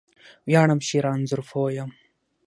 ویاړم 0.47 0.79
چې 0.87 0.95
رانځور 1.05 1.41
پوه 1.49 1.69
یم 1.77 1.91